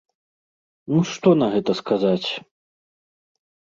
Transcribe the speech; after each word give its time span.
Ну, 0.93 1.01
што 1.11 1.29
на 1.43 1.47
гэта 1.57 1.71
сказаць? 1.83 2.29